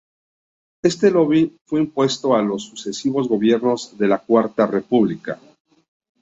[0.81, 5.39] Este lobby fue impuesto a los sucesivos gobiernos de la Cuarta República.